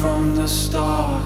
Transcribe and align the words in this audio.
from 0.00 0.36
the 0.36 0.46
start 0.46 1.22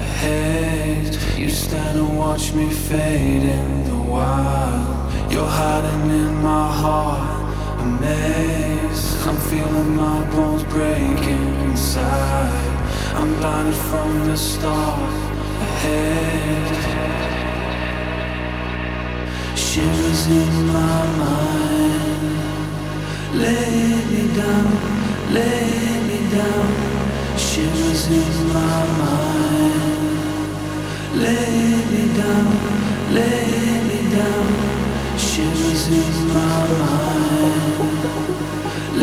ahead. 0.00 1.16
You 1.38 1.48
stand 1.48 1.98
and 1.98 2.18
watch 2.18 2.52
me 2.54 2.68
fade 2.70 3.44
in 3.44 3.84
the 3.84 3.96
wild. 3.96 4.86
You're 5.30 5.52
hiding 5.62 6.10
in 6.10 6.34
my 6.42 6.66
heart, 6.82 7.22
amazed. 7.86 9.26
I'm 9.28 9.36
feeling 9.50 9.94
my 9.94 10.18
bones 10.30 10.64
breaking 10.64 11.46
inside. 11.66 12.50
I'm 13.14 13.32
blinded 13.38 13.80
from 13.90 14.10
the 14.28 14.36
start 14.36 15.12
ahead. 15.66 16.66
Shivers 19.56 20.26
in 20.26 20.66
my 20.78 21.00
mind. 21.22 22.38
Lay 23.42 24.04
me 24.12 24.22
down, 24.34 24.68
lay 25.32 26.00
me 26.08 26.18
down. 26.36 26.95
Shivers 27.38 28.08
in 28.08 28.48
my 28.48 28.86
mind. 28.98 30.16
Lay 31.14 31.84
me 31.92 32.04
down, 32.16 32.48
lay 33.12 33.82
me 33.88 33.98
down. 34.16 34.46
Shivers 35.18 35.88
in 35.88 36.28
my 36.28 36.66
mind. 36.80 37.76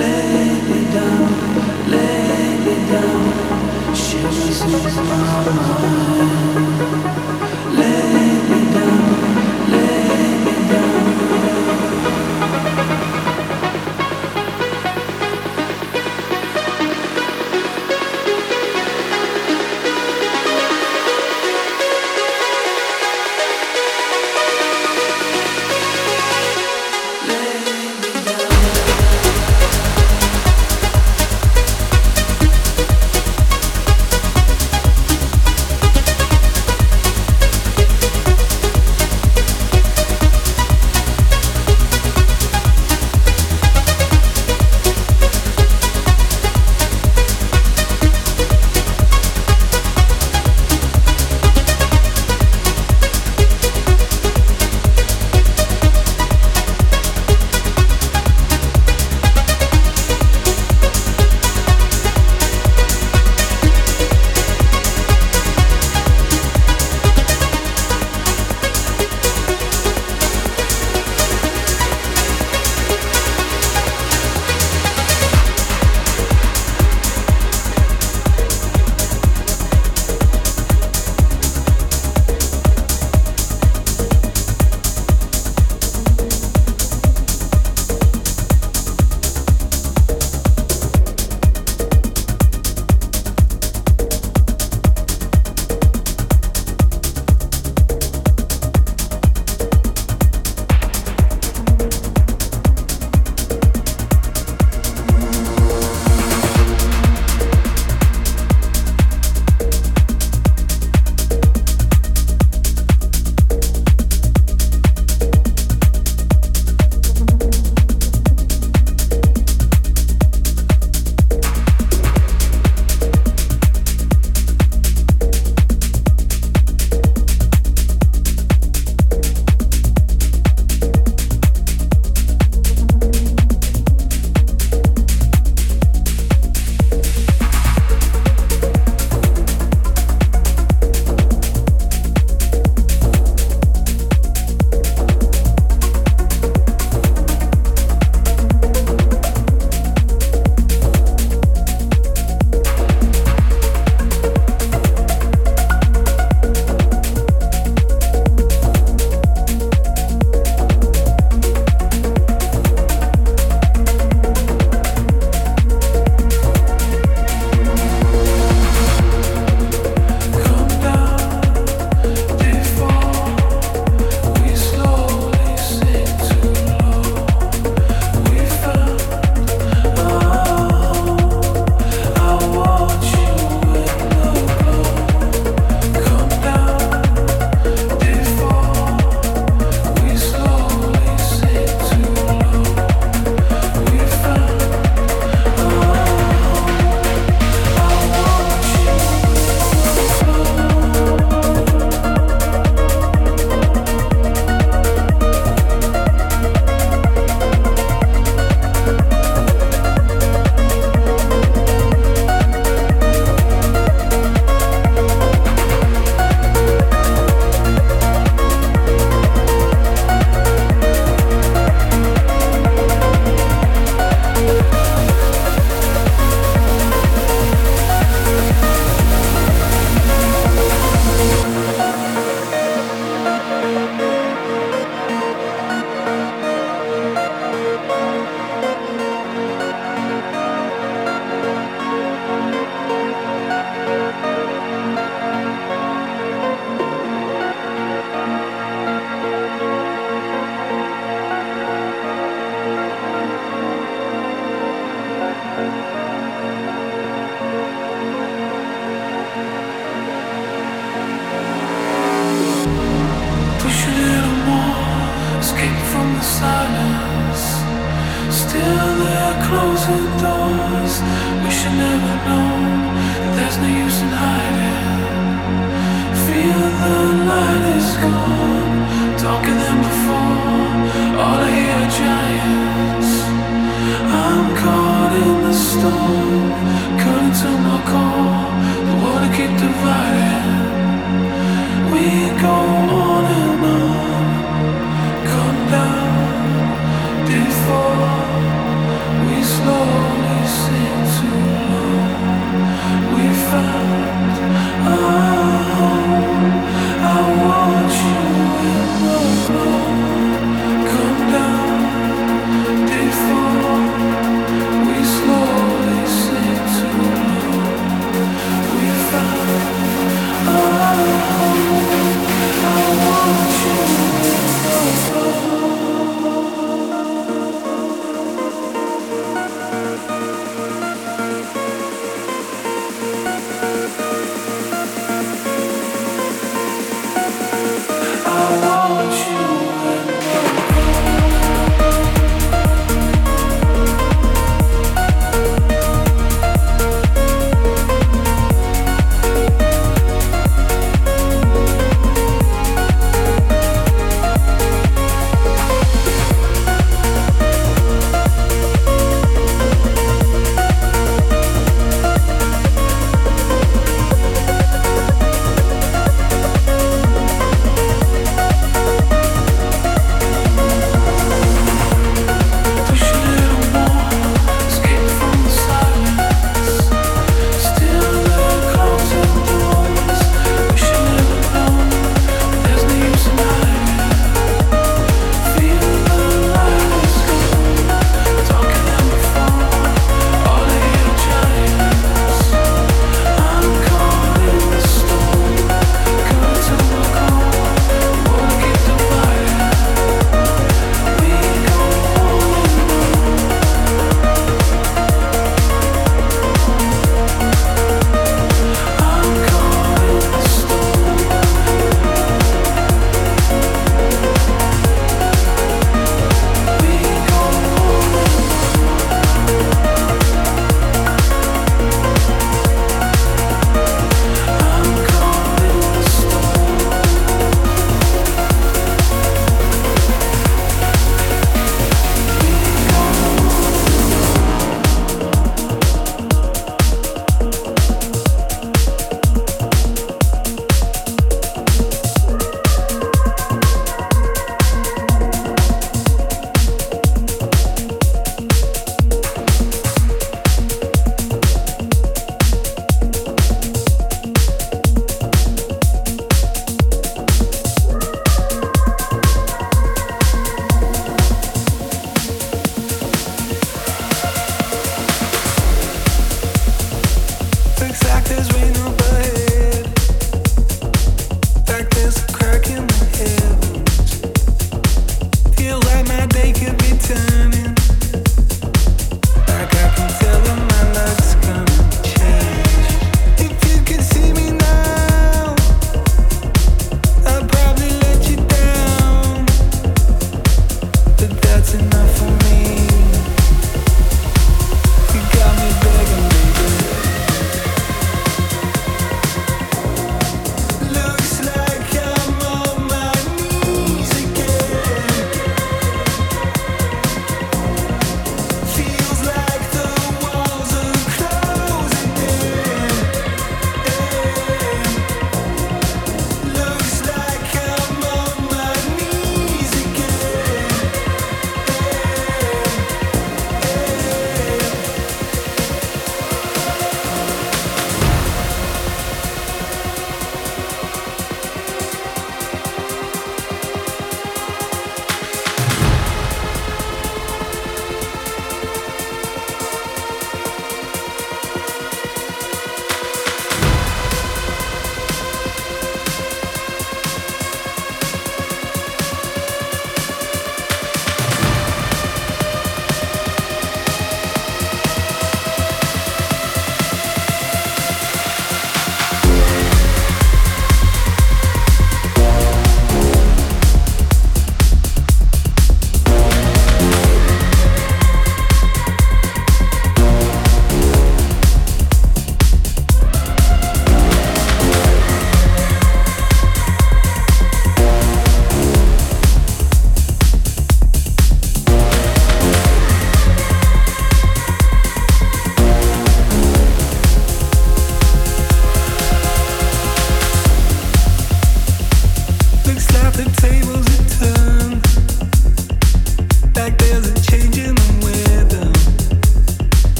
Lay 0.00 0.48
me 0.68 0.80
down, 0.94 1.28
lay 1.88 2.56
me 2.64 2.76
down. 2.90 3.94
Shivers 3.94 4.60
in 4.62 4.96
my 5.08 5.44
mind. 5.56 7.11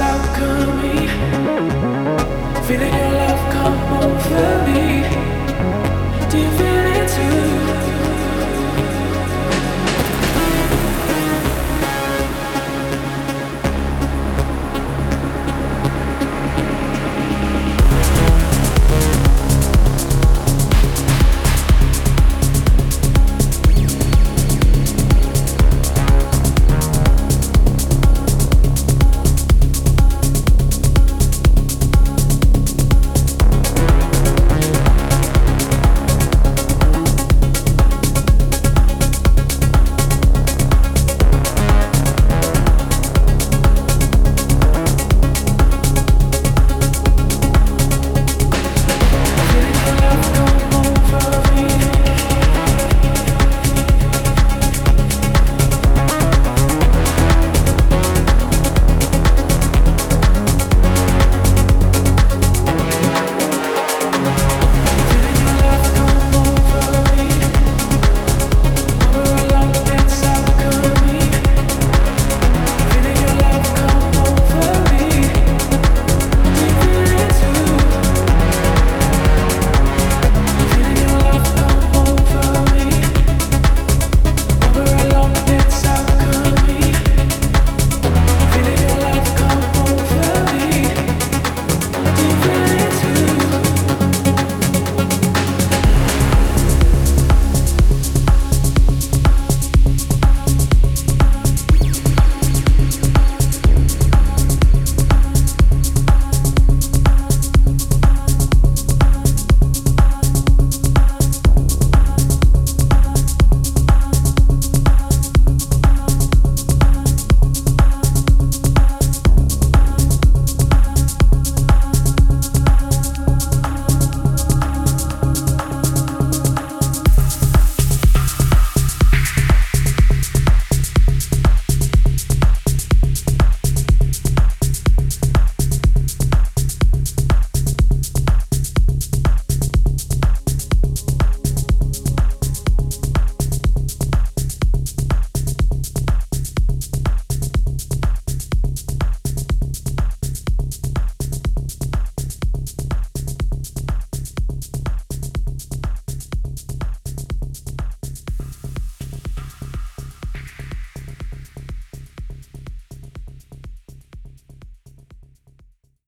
Alchemy. 0.00 1.08
Feeling 2.66 2.94
your 2.94 3.12
love 3.12 3.52
come 3.52 4.02
over 4.02 4.66
me. 4.66 4.87